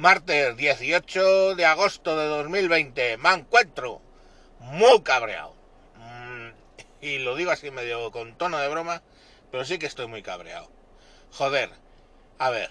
Martes 0.00 0.56
18 0.56 1.56
de 1.56 1.66
agosto 1.66 2.16
de 2.16 2.24
2020. 2.24 3.18
Me 3.18 3.34
encuentro 3.34 4.00
muy 4.58 5.02
cabreado. 5.02 5.54
Mm, 5.96 6.48
y 7.02 7.18
lo 7.18 7.36
digo 7.36 7.50
así 7.50 7.70
medio 7.70 8.10
con 8.10 8.34
tono 8.38 8.56
de 8.56 8.68
broma, 8.68 9.02
pero 9.50 9.62
sí 9.66 9.78
que 9.78 9.84
estoy 9.84 10.06
muy 10.06 10.22
cabreado. 10.22 10.70
Joder, 11.32 11.68
a 12.38 12.48
ver. 12.48 12.70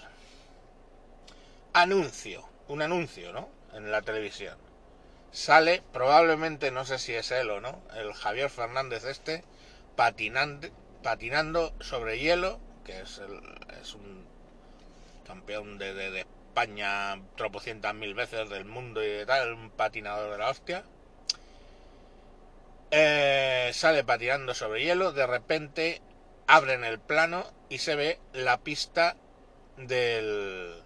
Anuncio, 1.72 2.48
un 2.66 2.82
anuncio, 2.82 3.32
¿no? 3.32 3.48
En 3.74 3.92
la 3.92 4.02
televisión. 4.02 4.58
Sale, 5.30 5.84
probablemente, 5.92 6.72
no 6.72 6.84
sé 6.84 6.98
si 6.98 7.14
es 7.14 7.30
él 7.30 7.48
o 7.50 7.60
no, 7.60 7.80
el 7.94 8.12
Javier 8.12 8.50
Fernández 8.50 9.04
este, 9.04 9.44
patinando, 9.94 10.66
patinando 11.04 11.72
sobre 11.78 12.18
hielo, 12.18 12.58
que 12.84 13.02
es, 13.02 13.18
el, 13.18 13.40
es 13.80 13.94
un 13.94 14.26
campeón 15.24 15.78
de, 15.78 15.94
de, 15.94 16.10
de 16.10 16.26
España 16.60 17.18
tropocientas 17.36 17.94
mil 17.94 18.12
veces 18.12 18.50
del 18.50 18.66
mundo 18.66 19.02
y 19.02 19.08
de 19.08 19.24
tal, 19.24 19.54
un 19.54 19.70
patinador 19.70 20.32
de 20.32 20.38
la 20.38 20.50
hostia. 20.50 20.84
Eh, 22.90 23.70
sale 23.72 24.04
patinando 24.04 24.52
sobre 24.52 24.84
hielo, 24.84 25.12
de 25.12 25.26
repente 25.26 26.02
abren 26.46 26.84
el 26.84 26.98
plano 26.98 27.46
y 27.70 27.78
se 27.78 27.94
ve 27.94 28.18
la 28.34 28.58
pista 28.58 29.16
del 29.78 30.82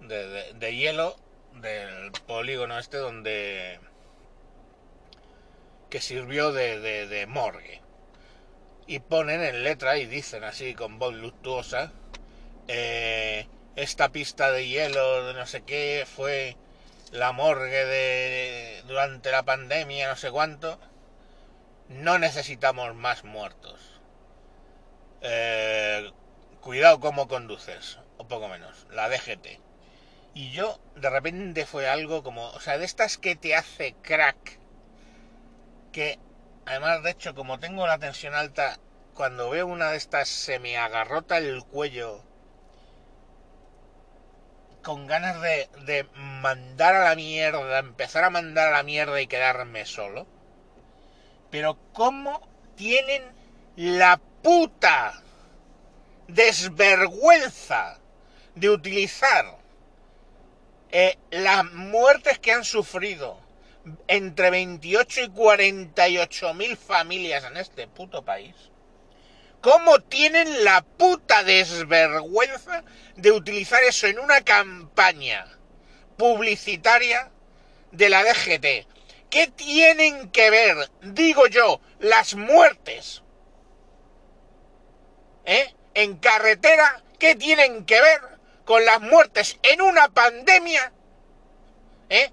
de, 0.00 0.76
hielo 0.76 1.16
del 1.54 2.12
polígono 2.28 2.78
este 2.78 2.98
donde 2.98 3.80
que 5.90 6.00
sirvió 6.00 6.52
de, 6.52 7.26
morgue 7.26 7.80
y 8.86 9.00
ponen 9.00 9.42
en 9.42 9.64
letra 9.64 9.98
y 9.98 10.06
dicen 10.06 10.44
así 10.44 10.74
con 10.74 11.00
voz 11.00 11.14
luctuosa 11.14 11.90
eh, 12.68 13.48
esta 13.78 14.08
pista 14.08 14.50
de 14.50 14.66
hielo 14.66 15.24
de 15.26 15.34
no 15.34 15.46
sé 15.46 15.62
qué 15.62 16.04
fue 16.04 16.56
la 17.12 17.30
morgue 17.30 17.84
de 17.86 18.82
durante 18.88 19.30
la 19.30 19.44
pandemia 19.44 20.08
no 20.08 20.16
sé 20.16 20.32
cuánto 20.32 20.80
no 21.88 22.18
necesitamos 22.18 22.94
más 22.94 23.24
muertos. 23.24 23.80
Eh, 25.22 26.10
cuidado 26.60 26.98
cómo 26.98 27.28
conduces 27.28 27.98
o 28.18 28.26
poco 28.26 28.48
menos 28.48 28.86
la 28.90 29.08
DGT 29.08 29.60
y 30.34 30.50
yo 30.50 30.78
de 30.96 31.10
repente 31.10 31.64
fue 31.64 31.88
algo 31.88 32.22
como 32.22 32.48
o 32.50 32.60
sea 32.60 32.78
de 32.78 32.84
estas 32.84 33.16
que 33.16 33.36
te 33.36 33.54
hace 33.54 33.94
crack 34.02 34.58
que 35.92 36.18
además 36.66 37.02
de 37.02 37.10
hecho 37.10 37.34
como 37.34 37.58
tengo 37.58 37.86
la 37.86 37.98
tensión 37.98 38.34
alta 38.34 38.78
cuando 39.14 39.50
veo 39.50 39.66
una 39.66 39.90
de 39.90 39.96
estas 39.96 40.28
se 40.28 40.58
me 40.58 40.76
agarrota 40.76 41.38
el 41.38 41.64
cuello 41.64 42.27
con 44.82 45.06
ganas 45.06 45.40
de, 45.40 45.68
de, 45.84 46.04
mandar 46.14 46.94
a 46.94 47.04
la 47.04 47.16
mierda, 47.16 47.78
empezar 47.78 48.24
a 48.24 48.30
mandar 48.30 48.68
a 48.68 48.76
la 48.76 48.82
mierda 48.82 49.20
y 49.20 49.26
quedarme 49.26 49.84
solo. 49.86 50.26
Pero 51.50 51.78
¿cómo 51.92 52.46
tienen 52.76 53.22
la 53.76 54.20
puta 54.42 55.22
desvergüenza 56.26 57.98
de 58.54 58.70
utilizar 58.70 59.58
eh, 60.90 61.18
las 61.30 61.64
muertes 61.72 62.38
que 62.38 62.52
han 62.52 62.64
sufrido 62.64 63.38
entre 64.06 64.50
28 64.50 65.24
y 65.24 65.28
48 65.30 66.54
mil 66.54 66.76
familias 66.76 67.44
en 67.44 67.56
este 67.56 67.86
puto 67.88 68.24
país? 68.24 68.54
¿Cómo 69.60 69.98
tienen 70.00 70.64
la 70.64 70.82
puta 70.82 71.42
desvergüenza 71.42 72.84
de 73.16 73.32
utilizar 73.32 73.82
eso 73.82 74.06
en 74.06 74.20
una 74.20 74.42
campaña 74.42 75.46
publicitaria 76.16 77.30
de 77.90 78.08
la 78.08 78.22
DGT? 78.22 78.86
¿Qué 79.30 79.48
tienen 79.48 80.30
que 80.30 80.50
ver, 80.50 80.90
digo 81.02 81.48
yo, 81.48 81.80
las 81.98 82.34
muertes? 82.34 83.22
¿Eh? 85.44 85.74
En 85.94 86.18
carretera, 86.18 87.02
¿qué 87.18 87.34
tienen 87.34 87.84
que 87.84 88.00
ver 88.00 88.20
con 88.64 88.84
las 88.84 89.00
muertes 89.00 89.58
en 89.62 89.82
una 89.82 90.08
pandemia? 90.08 90.92
¿Eh? 92.10 92.30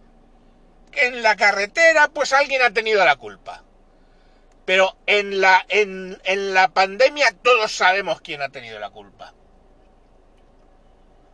En 0.94 1.23
la 1.23 1.35
carretera, 1.35 2.07
pues 2.09 2.33
alguien 2.33 2.61
ha 2.61 2.71
tenido 2.71 3.03
la 3.03 3.16
culpa. 3.16 3.44
Pero 4.65 4.97
en 5.05 5.41
la, 5.41 5.65
en, 5.69 6.19
en 6.25 6.53
la 6.53 6.69
pandemia 6.69 7.35
todos 7.43 7.71
sabemos 7.71 8.21
quién 8.21 8.41
ha 8.41 8.49
tenido 8.49 8.79
la 8.79 8.89
culpa. 8.89 9.33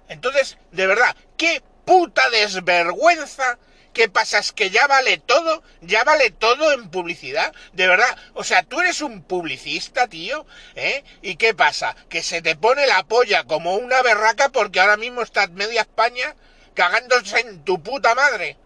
Entonces, 0.10 0.58
de 0.72 0.88
verdad, 0.88 1.16
qué 1.38 1.64
puta 1.86 2.30
desvergüenza. 2.30 3.58
¿Qué 3.94 4.08
pasa? 4.08 4.40
¿Es 4.40 4.54
que 4.54 4.70
ya 4.70 4.88
vale 4.88 5.18
todo? 5.18 5.64
¿Ya 5.82 6.06
vale 6.06 6.32
todo 6.32 6.72
en 6.72 6.90
publicidad? 6.90 7.54
De 7.74 7.88
verdad, 7.88 8.18
o 8.34 8.44
sea, 8.44 8.64
tú 8.64 8.80
eres 8.80 9.02
un 9.02 9.22
publicista, 9.24 10.08
tío, 10.08 10.46
¿eh? 10.76 11.04
¿Y 11.22 11.36
qué 11.36 11.54
pasa? 11.54 11.96
Que 12.08 12.24
se 12.24 12.42
te 12.42 12.56
pone 12.56 12.88
la 12.88 13.04
polla 13.04 13.44
como 13.44 13.76
una 13.76 14.02
berraca 14.02 14.50
porque 14.50 14.80
ahora 14.80 14.96
mismo 14.96 15.22
está 15.22 15.48
media 15.48 15.82
España 15.82 16.36
cagándose 16.74 17.42
en 17.42 17.66
tu 17.66 17.84
puta 17.84 18.16
madre. 18.16 18.58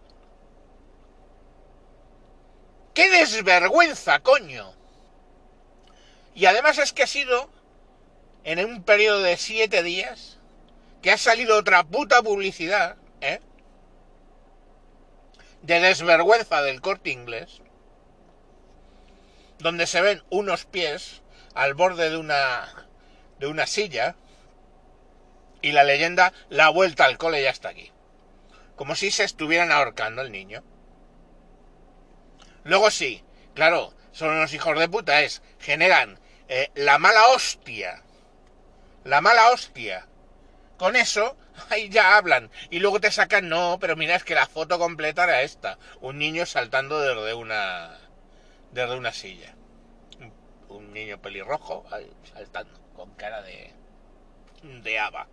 ¡Qué 2.96 3.10
desvergüenza, 3.10 4.20
coño! 4.20 4.72
Y 6.34 6.46
además 6.46 6.78
es 6.78 6.94
que 6.94 7.02
ha 7.02 7.06
sido 7.06 7.50
en 8.42 8.64
un 8.64 8.84
periodo 8.84 9.20
de 9.20 9.36
siete 9.36 9.82
días 9.82 10.38
que 11.02 11.10
ha 11.10 11.18
salido 11.18 11.58
otra 11.58 11.84
puta 11.84 12.22
publicidad, 12.22 12.96
¿eh? 13.20 13.40
De 15.60 15.78
desvergüenza 15.78 16.62
del 16.62 16.80
corte 16.80 17.10
inglés, 17.10 17.60
donde 19.58 19.86
se 19.86 20.00
ven 20.00 20.22
unos 20.30 20.64
pies 20.64 21.20
al 21.54 21.74
borde 21.74 22.08
de 22.08 22.16
una 22.16 22.88
de 23.38 23.46
una 23.46 23.66
silla 23.66 24.16
y 25.60 25.72
la 25.72 25.84
leyenda 25.84 26.32
la 26.48 26.70
vuelta 26.70 27.04
al 27.04 27.18
cole 27.18 27.42
ya 27.42 27.50
está 27.50 27.68
aquí. 27.68 27.92
Como 28.74 28.94
si 28.94 29.10
se 29.10 29.24
estuvieran 29.24 29.70
ahorcando 29.70 30.22
el 30.22 30.32
niño. 30.32 30.64
Luego 32.66 32.90
sí, 32.90 33.22
claro, 33.54 33.94
son 34.10 34.30
unos 34.30 34.52
hijos 34.52 34.76
de 34.76 34.88
puta, 34.88 35.22
es, 35.22 35.40
generan 35.60 36.18
eh, 36.48 36.70
la 36.74 36.98
mala 36.98 37.28
hostia. 37.28 38.02
La 39.04 39.20
mala 39.20 39.52
hostia. 39.52 40.06
Con 40.76 40.96
eso, 40.96 41.36
ahí 41.70 41.88
ya 41.88 42.16
hablan. 42.16 42.50
Y 42.70 42.80
luego 42.80 43.00
te 43.00 43.12
sacan, 43.12 43.48
no, 43.48 43.78
pero 43.80 43.94
mira, 43.94 44.16
es 44.16 44.24
que 44.24 44.34
la 44.34 44.48
foto 44.48 44.80
completa 44.80 45.24
era 45.24 45.42
esta. 45.42 45.78
Un 46.00 46.18
niño 46.18 46.44
saltando 46.44 47.00
desde 47.00 47.34
una. 47.34 47.98
desde 48.72 48.96
una 48.96 49.12
silla. 49.12 49.54
Un, 50.68 50.92
niño 50.92 51.22
pelirrojo 51.22 51.86
saltando, 52.32 52.80
con 52.96 53.14
cara 53.14 53.42
de. 53.42 53.72
de 54.62 54.98
haba. 54.98 55.28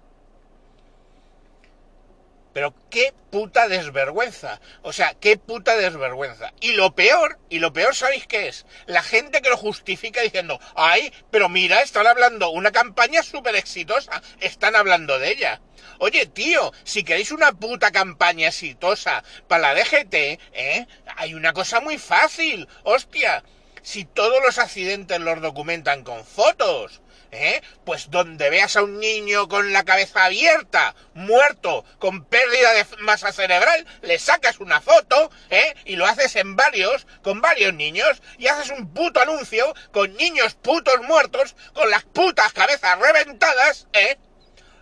Pero 2.54 2.74
qué 2.90 3.14
puta 3.32 3.68
desvergüenza. 3.68 4.62
O 4.84 4.94
sea, 4.94 5.16
qué 5.16 5.38
puta 5.38 5.76
desvergüenza. 5.76 6.54
Y 6.62 6.74
lo 6.74 6.94
peor, 6.96 7.40
y 7.50 7.60
lo 7.60 7.74
peor, 7.74 7.96
¿sabéis 7.96 8.28
qué 8.28 8.48
es? 8.48 8.66
La 8.86 9.02
gente 9.02 9.42
que 9.42 9.50
lo 9.50 9.58
justifica 9.58 10.22
diciendo, 10.22 10.60
ay, 10.76 11.12
pero 11.32 11.50
mira, 11.50 11.82
están 11.82 12.08
hablando, 12.08 12.50
una 12.50 12.72
campaña 12.72 13.24
súper 13.24 13.56
exitosa, 13.56 14.22
están 14.40 14.76
hablando 14.76 15.18
de 15.20 15.32
ella. 15.32 15.62
Oye, 16.00 16.26
tío, 16.28 16.72
si 16.84 17.04
queréis 17.04 17.32
una 17.32 17.54
puta 17.54 17.92
campaña 17.92 18.50
exitosa 18.50 19.24
para 19.48 19.74
la 19.74 19.76
DGT, 19.76 20.14
¿eh? 20.54 20.88
Hay 21.16 21.34
una 21.34 21.54
cosa 21.54 21.80
muy 21.80 21.98
fácil, 21.98 22.68
hostia. 22.84 23.44
Si 23.84 24.06
todos 24.06 24.42
los 24.42 24.58
accidentes 24.58 25.20
los 25.20 25.42
documentan 25.42 26.04
con 26.04 26.26
fotos, 26.26 27.02
¿Eh? 27.36 27.64
Pues 27.84 28.12
donde 28.12 28.52
veas 28.52 28.76
a 28.76 28.84
un 28.84 29.00
niño 29.00 29.48
con 29.48 29.74
la 29.74 29.84
cabeza 29.84 30.26
abierta, 30.26 30.94
muerto, 31.16 31.84
con 31.98 32.26
pérdida 32.26 32.74
de 32.74 32.86
masa 33.00 33.32
cerebral, 33.32 33.88
le 34.04 34.20
sacas 34.20 34.60
una 34.60 34.82
foto, 34.82 35.32
¿eh? 35.50 35.74
Y 35.86 35.96
lo 35.96 36.06
haces 36.06 36.36
en 36.36 36.56
varios, 36.56 37.08
con 37.24 37.42
varios 37.42 37.74
niños, 37.74 38.22
y 38.38 38.46
haces 38.46 38.70
un 38.70 38.94
puto 38.94 39.20
anuncio 39.20 39.74
con 39.92 40.16
niños 40.16 40.54
putos 40.54 41.02
muertos, 41.02 41.56
con 41.74 41.90
las 41.90 42.04
putas 42.04 42.54
cabezas 42.54 43.00
reventadas, 43.00 43.88
¿eh? 43.94 44.20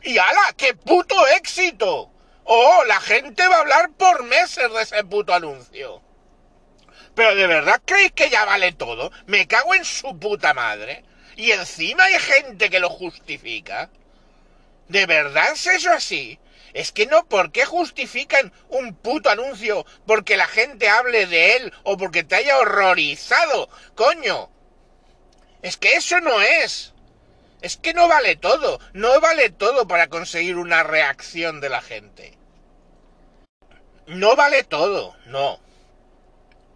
Y 0.03 0.17
ala, 0.17 0.53
qué 0.57 0.73
puto 0.73 1.15
éxito. 1.29 2.11
Oh, 2.43 2.83
la 2.85 2.99
gente 2.99 3.47
va 3.47 3.55
a 3.55 3.61
hablar 3.61 3.91
por 3.97 4.23
meses 4.23 4.69
de 4.73 4.81
ese 4.81 5.05
puto 5.05 5.33
anuncio. 5.33 6.01
Pero 7.21 7.35
de 7.35 7.45
verdad 7.45 7.79
creéis 7.85 8.13
que 8.13 8.31
ya 8.31 8.45
vale 8.45 8.71
todo? 8.71 9.11
Me 9.27 9.47
cago 9.47 9.75
en 9.75 9.85
su 9.85 10.17
puta 10.17 10.55
madre 10.55 11.05
y 11.35 11.51
encima 11.51 12.05
hay 12.05 12.17
gente 12.17 12.71
que 12.71 12.79
lo 12.79 12.89
justifica. 12.89 13.91
¿De 14.87 15.05
verdad 15.05 15.51
es 15.53 15.67
eso 15.67 15.91
así? 15.91 16.39
Es 16.73 16.91
que 16.91 17.05
no, 17.05 17.23
¿por 17.25 17.51
qué 17.51 17.63
justifican 17.63 18.51
un 18.69 18.95
puto 18.95 19.29
anuncio 19.29 19.85
porque 20.07 20.35
la 20.35 20.47
gente 20.47 20.89
hable 20.89 21.27
de 21.27 21.57
él 21.57 21.73
o 21.83 21.95
porque 21.95 22.23
te 22.23 22.37
haya 22.37 22.57
horrorizado? 22.57 23.69
Coño. 23.93 24.49
Es 25.61 25.77
que 25.77 25.93
eso 25.93 26.21
no 26.21 26.41
es. 26.41 26.95
Es 27.61 27.77
que 27.77 27.93
no 27.93 28.07
vale 28.07 28.35
todo. 28.35 28.79
No 28.93 29.21
vale 29.21 29.51
todo 29.51 29.87
para 29.87 30.07
conseguir 30.07 30.57
una 30.57 30.81
reacción 30.81 31.61
de 31.61 31.69
la 31.69 31.83
gente. 31.83 32.35
no 34.07 34.35
vale 34.35 34.63
todo, 34.63 35.15
no. 35.27 35.59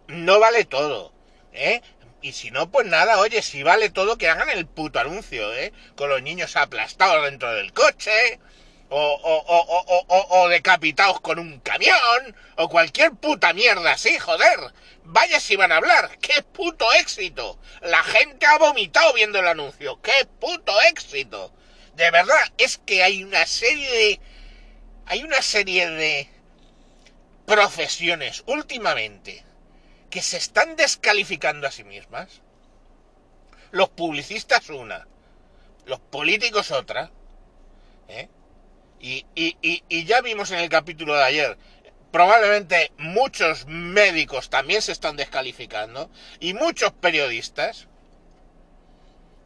No 0.08 0.38
vale 0.38 0.64
todo, 0.64 1.12
¿eh? 1.52 1.82
Y 2.22 2.32
si 2.32 2.50
no, 2.50 2.70
pues 2.70 2.86
nada, 2.86 3.18
oye, 3.18 3.42
si 3.42 3.62
vale 3.62 3.90
todo, 3.90 4.18
que 4.18 4.28
hagan 4.28 4.48
el 4.50 4.66
puto 4.66 4.98
anuncio, 4.98 5.52
¿eh? 5.54 5.72
Con 5.96 6.08
los 6.08 6.22
niños 6.22 6.56
aplastados 6.56 7.24
dentro 7.24 7.52
del 7.52 7.72
coche, 7.72 8.40
o, 8.88 8.98
o, 8.98 10.06
o, 10.08 10.40
o, 10.40 10.48
decapitados 10.48 11.20
con 11.20 11.38
un 11.38 11.60
camión, 11.60 12.36
o 12.56 12.68
cualquier 12.68 13.12
puta 13.12 13.52
mierda 13.52 13.92
así, 13.92 14.18
joder. 14.18 14.72
Vaya 15.04 15.40
si 15.40 15.56
van 15.56 15.72
a 15.72 15.76
hablar, 15.76 16.18
qué 16.18 16.42
puto 16.42 16.92
éxito. 16.94 17.58
La 17.80 18.02
gente 18.02 18.46
ha 18.46 18.58
vomitado 18.58 19.12
viendo 19.12 19.38
el 19.38 19.48
anuncio, 19.48 20.00
qué 20.02 20.26
puto 20.40 20.80
éxito. 20.82 21.52
De 21.94 22.10
verdad, 22.10 22.52
es 22.58 22.78
que 22.78 23.02
hay 23.02 23.24
una 23.24 23.46
serie 23.46 23.90
de... 23.90 24.20
Hay 25.06 25.22
una 25.22 25.40
serie 25.42 25.88
de 25.88 26.28
profesiones 27.46 28.42
últimamente 28.46 29.45
que 30.10 30.22
se 30.22 30.36
están 30.36 30.76
descalificando 30.76 31.66
a 31.66 31.70
sí 31.70 31.84
mismas. 31.84 32.42
Los 33.70 33.88
publicistas 33.90 34.68
una, 34.70 35.06
los 35.86 36.00
políticos 36.00 36.70
otra. 36.70 37.10
¿eh? 38.08 38.28
Y, 39.00 39.26
y, 39.34 39.56
y, 39.60 39.84
y 39.88 40.04
ya 40.04 40.20
vimos 40.20 40.50
en 40.50 40.58
el 40.58 40.68
capítulo 40.68 41.14
de 41.14 41.24
ayer, 41.24 41.58
probablemente 42.10 42.92
muchos 42.98 43.66
médicos 43.66 44.48
también 44.48 44.80
se 44.80 44.92
están 44.92 45.16
descalificando 45.16 46.10
y 46.40 46.54
muchos 46.54 46.92
periodistas. 46.92 47.88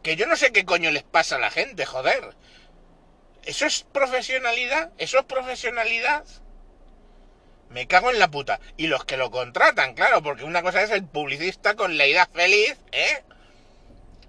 Que 0.03 0.17
yo 0.17 0.27
no 0.27 0.37
sé 0.37 0.53
qué 0.53 0.65
coño 0.65 0.91
les 0.91 1.03
pasa 1.03 1.37
a 1.37 1.41
la 1.41 1.51
gente, 1.51 1.85
joder. 1.85 2.35
¿Eso 3.45 3.67
es 3.67 3.85
profesionalidad? 3.93 4.93
¿Eso 4.99 5.19
es 5.19 5.25
profesionalidad? 5.25 6.25
Me 7.71 7.87
cago 7.87 8.11
en 8.11 8.19
la 8.19 8.31
puta. 8.31 8.61
Y 8.77 8.89
los 8.89 9.05
que 9.05 9.17
lo 9.17 9.31
contratan, 9.31 9.95
claro, 9.95 10.23
porque 10.23 10.45
una 10.45 10.63
cosa 10.63 10.83
es 10.83 10.91
el 10.91 11.05
publicista 11.05 11.75
con 11.75 11.97
la 11.97 12.07
idea 12.07 12.27
feliz, 12.27 12.77
¿eh? 12.93 13.23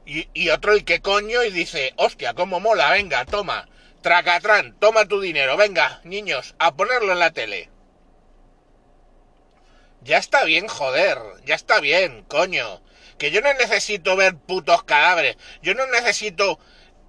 Y, 0.06 0.30
y 0.34 0.50
otro 0.50 0.74
el 0.74 0.86
que 0.86 1.02
coño 1.02 1.44
y 1.44 1.52
dice, 1.52 1.94
hostia, 1.98 2.34
cómo 2.34 2.60
mola, 2.60 2.92
venga, 2.92 3.26
toma, 3.26 3.68
tracatrán, 4.02 4.76
toma 4.80 5.08
tu 5.08 5.22
dinero, 5.22 5.58
venga, 5.58 6.02
niños, 6.04 6.56
a 6.60 6.76
ponerlo 6.76 7.12
en 7.14 7.20
la 7.20 7.32
tele. 7.32 7.70
Ya 10.02 10.18
está 10.18 10.44
bien, 10.44 10.68
joder, 10.68 11.20
ya 11.46 11.56
está 11.56 11.80
bien, 11.80 12.24
coño. 12.24 12.82
Que 13.18 13.30
yo 13.30 13.42
no 13.42 13.54
necesito 13.54 14.16
ver 14.16 14.36
putos 14.36 14.84
cadáveres, 14.84 15.38
yo 15.62 15.76
no 15.76 15.86
necesito 15.88 16.60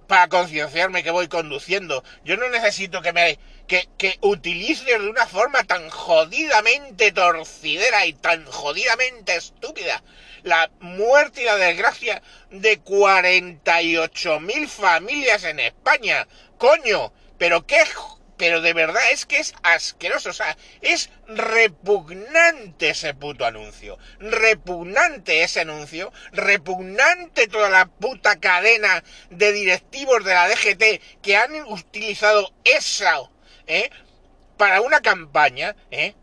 para 0.07 0.27
concienciarme 0.27 1.03
que 1.03 1.11
voy 1.11 1.27
conduciendo. 1.27 2.03
Yo 2.23 2.37
no 2.37 2.49
necesito 2.49 3.01
que 3.01 3.13
me 3.13 3.39
que, 3.67 3.87
que 3.97 4.17
utilices 4.21 4.85
de 4.85 5.09
una 5.09 5.25
forma 5.25 5.63
tan 5.63 5.89
jodidamente 5.89 7.11
torcidera 7.11 8.05
y 8.05 8.13
tan 8.13 8.45
jodidamente 8.45 9.35
estúpida 9.35 10.03
la 10.43 10.69
muerte 10.79 11.41
y 11.41 11.45
la 11.45 11.55
desgracia 11.55 12.21
de 12.51 12.81
48.000 12.83 14.67
familias 14.67 15.43
en 15.45 15.59
España. 15.59 16.27
Coño, 16.57 17.13
pero 17.37 17.65
qué 17.65 17.83
pero 18.37 18.61
de 18.61 18.73
verdad 18.73 19.03
es 19.11 19.25
que 19.25 19.37
es 19.37 19.53
asqueroso, 19.63 20.29
o 20.29 20.33
sea, 20.33 20.57
es 20.81 21.09
repugnante 21.27 22.89
ese 22.89 23.13
puto 23.13 23.45
anuncio, 23.45 23.97
repugnante 24.19 25.43
ese 25.43 25.61
anuncio, 25.61 26.11
repugnante 26.31 27.47
toda 27.47 27.69
la 27.69 27.85
puta 27.85 28.39
cadena 28.39 29.03
de 29.29 29.51
directivos 29.51 30.23
de 30.23 30.33
la 30.33 30.47
DGT 30.49 31.21
que 31.21 31.37
han 31.37 31.53
utilizado 31.67 32.53
eso, 32.63 33.31
¿eh? 33.67 33.89
Para 34.57 34.81
una 34.81 35.01
campaña, 35.01 35.75
¿eh? 35.91 36.15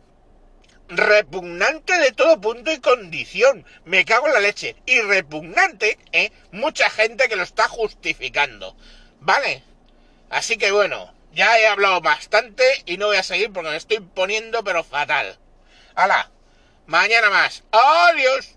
repugnante 0.90 1.96
de 1.98 2.12
todo 2.12 2.40
punto 2.40 2.72
y 2.72 2.80
condición. 2.80 3.64
Me 3.84 4.04
cago 4.04 4.26
en 4.26 4.34
la 4.34 4.40
leche. 4.40 4.76
Y 4.86 5.00
repugnante, 5.00 5.98
¿eh? 6.12 6.32
Mucha 6.52 6.90
gente 6.90 7.28
que 7.28 7.36
lo 7.36 7.44
está 7.44 7.68
justificando. 7.68 8.76
¿Vale? 9.20 9.62
Así 10.30 10.56
que 10.56 10.72
bueno, 10.72 11.12
ya 11.32 11.58
he 11.58 11.66
hablado 11.66 12.00
bastante 12.00 12.64
y 12.86 12.96
no 12.96 13.06
voy 13.06 13.16
a 13.16 13.22
seguir 13.22 13.52
porque 13.52 13.70
me 13.70 13.76
estoy 13.76 14.00
poniendo 14.00 14.64
pero 14.64 14.84
fatal. 14.84 15.38
¡Hala! 15.94 16.30
Mañana 16.86 17.30
más. 17.30 17.64
¡Adiós! 17.72 18.56